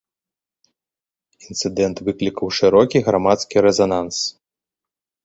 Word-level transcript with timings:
Інцыдэнт 1.47 1.97
выклікаў 2.07 2.47
шырокі 2.61 2.97
грамадскі 3.09 3.55
рэзананс. 3.67 4.17